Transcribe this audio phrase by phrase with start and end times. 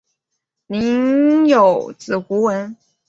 [0.65, 2.75] 宁有子胡虔。